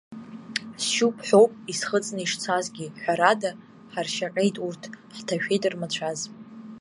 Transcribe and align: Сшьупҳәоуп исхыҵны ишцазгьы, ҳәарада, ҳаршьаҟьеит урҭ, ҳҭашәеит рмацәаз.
Сшьупҳәоуп 0.81 1.51
исхыҵны 1.71 2.21
ишцазгьы, 2.23 2.85
ҳәарада, 3.01 3.51
ҳаршьаҟьеит 3.91 4.55
урҭ, 4.65 4.83
ҳҭашәеит 5.15 5.63
рмацәаз. 5.73 6.19